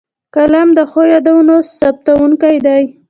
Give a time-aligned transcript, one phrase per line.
[0.35, 2.81] قلم د ښو یادونو ثبتوونکی دی